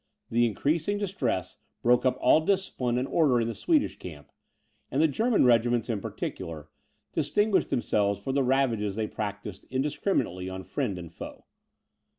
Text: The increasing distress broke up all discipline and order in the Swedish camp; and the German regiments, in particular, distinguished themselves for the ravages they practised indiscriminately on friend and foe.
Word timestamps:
The 0.31 0.47
increasing 0.47 0.97
distress 0.97 1.57
broke 1.83 2.07
up 2.07 2.17
all 2.19 2.43
discipline 2.43 2.97
and 2.97 3.07
order 3.07 3.39
in 3.39 3.47
the 3.47 3.53
Swedish 3.53 3.99
camp; 3.99 4.31
and 4.89 4.99
the 4.99 5.07
German 5.07 5.45
regiments, 5.45 5.91
in 5.91 6.01
particular, 6.01 6.69
distinguished 7.13 7.69
themselves 7.69 8.19
for 8.19 8.31
the 8.31 8.41
ravages 8.41 8.95
they 8.95 9.05
practised 9.05 9.67
indiscriminately 9.69 10.49
on 10.49 10.63
friend 10.63 10.97
and 10.97 11.13
foe. 11.13 11.45